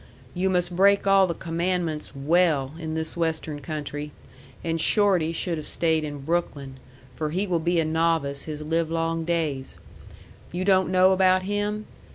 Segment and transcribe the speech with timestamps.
[0.33, 4.11] You must break all the Commandments WELL in this Western country,
[4.63, 6.77] and Shorty should have stayed in Brooklyn,
[7.15, 9.77] for he will be a novice his livelong days.
[10.51, 11.85] You don't know about him?